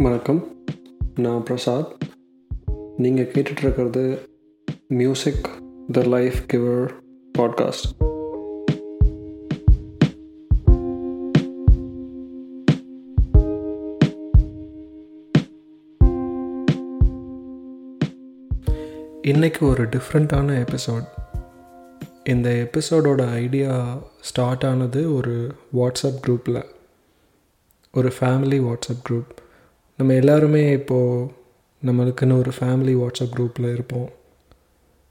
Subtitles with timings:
[0.00, 0.64] வணக்கம்.
[1.14, 1.92] நான் பிரசாத்.
[2.96, 4.18] நீங்கள் கேட்டுட்ருக்கிறது
[4.88, 5.48] music
[5.92, 6.90] the life giver
[7.38, 8.08] podcast
[19.22, 21.06] இன்றைக்கு ஒரு டிஃப்ரெண்ட்டான எபிசோட்
[22.24, 26.64] இந்த எபிசோடோட ஐடியா ஸ்டார்ட் ஆனது ஒரு வாட்ஸ்அப் குரூப்பில்
[27.92, 29.30] ஒரு ஃபேமிலி வாட்ஸ்அப் குரூப்
[30.00, 31.30] நம்ம எல்லாருமே இப்போது
[31.86, 34.08] நம்மளுக்குன்னு ஒரு ஃபேமிலி வாட்ஸ்அப் குரூப்பில் இருப்போம்.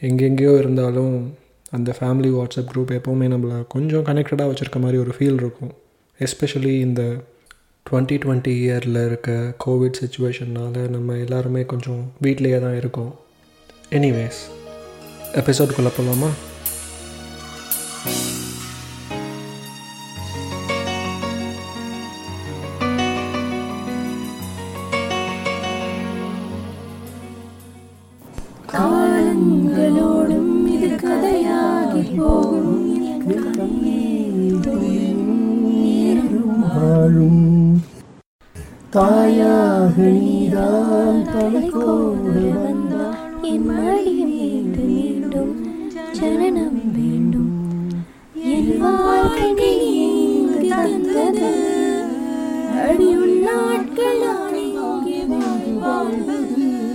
[0.00, 1.34] எங்கெங்கேயோ இருந்தாலும்
[1.70, 5.72] அந்த ஃபேமிலி வாட்ஸ்அப் குரூப் எப்போவுமே நம்மளை கொஞ்சம் கனெக்டடாக வச்சுருக்க மாதிரி ஒரு ஃபீல் இருக்கும்.
[6.18, 7.02] எஸ்பெஷலி இந்த
[7.90, 13.14] டுவெண்ட்டி டுவெண்ட்டி இயரில் இருக்க கோவிட் சுச்சுவேஷன்னால் நம்ம எல்லாருமே கொஞ்சம் வீட்லேயே தான் இருக்கோம்.
[13.90, 14.40] எனிவேஸ்
[15.32, 16.30] எபிசோடுக்குள்ளே போகலாமா
[32.16, 32.86] போகும்
[36.74, 37.82] வாழும்.
[38.90, 45.54] தாயாக நீதான் தலைக்கோடு வந்தாய் என் மடி மீண்டும் மீண்டும்
[46.12, 47.52] ஜனனம் வேண்டும்
[48.54, 49.74] என் வாழ்க்கை
[50.68, 51.52] தந்தது
[55.82, 56.89] வாழ்வது.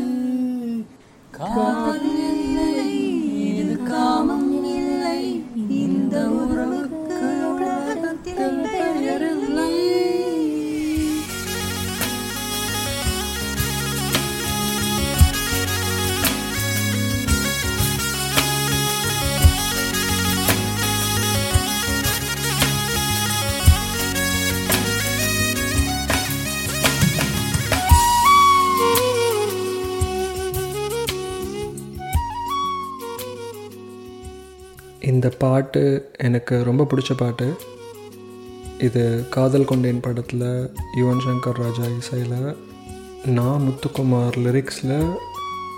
[35.10, 37.58] இந்த பாட்டு எனக்கு ரொம்ப பிடிச்ச பாட்டு.
[38.80, 42.56] இது காதல் கொண்டேன் படத்தில் யுவன் சங்கர் ராஜா இசையில்
[43.26, 45.14] நான் முத்துக்குமார் லிரிக்ஸில்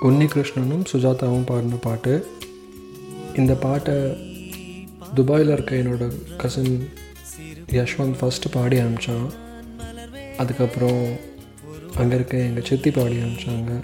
[0.01, 2.27] உன்னிகிருஷ்ணனும் சுஜாதாவும் பாடின பாட்டு.
[3.35, 3.95] இந்த பாட்டை
[5.13, 6.89] துபாயில் இருக்க என்னோட கசின்
[7.71, 9.27] யஷ்வந்த் ஃபஸ்ட்டு பாடி அனுப்பிச்சான்.
[10.37, 11.03] அதுக்கப்புறம்
[11.97, 13.83] அங்கே இருக்க எங்கள் சித்தி பாடி அனுப்பிச்சாங்க.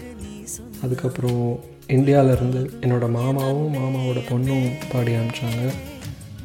[0.84, 5.74] அதுக்கப்புறம் இந்தியாவிலேருந்து என்னோடய மாமாவும் மாமாவோட பொண்ணும் பாடி அனுப்பிச்சாங்க.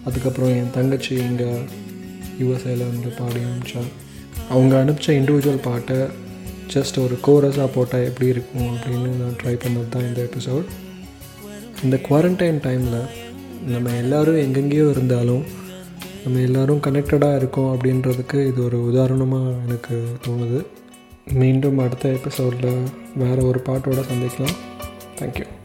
[0.04, 1.49] அதுக்கப்புறம் என் தங்கச்சி இங்கே
[2.41, 3.91] யூஎஸ்ஏல வந்து பாடி அனுப்பிச்சாங்க
[4.49, 5.97] அவங்க அனுப்பிச்ச இண்டிவிஜுவல் பாட்டை
[6.75, 10.66] ஜஸ்ட் ஒரு கோரஸாக போட்டால் எப்படி இருக்கும் அப்படின்னு நான் ட்ரை பண்ணது தான் இந்த எபிசோட்
[11.82, 13.00] இந்த குவாரண்டைன் டைமில்
[13.66, 15.44] நம்ம எல்லோரும் எங்கெங்கேயோ இருந்தாலும்
[16.25, 20.66] நம்ம எல்லோரும் கனெக்டடாக இருக்கோம் அப்படின்றதுக்கு இது ஒரு உதாரணமாக எனக்கு தோணுது.
[21.32, 22.82] மீண்டும் அடுத்த எபிசோடில்
[23.15, 24.56] வேறு ஒரு பாட்டோட சந்திக்கலாம்.
[25.18, 25.57] Thank you.